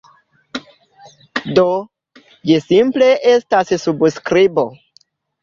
Do, 1.59 1.65
ĝi 2.49 2.59
simple 2.65 3.11
estas 3.35 3.75
subskribo. 3.85 4.67